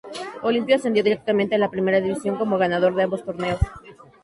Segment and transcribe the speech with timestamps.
[0.41, 3.59] Olimpo ascendió directamente a la Primera División como ganador de ambos torneos.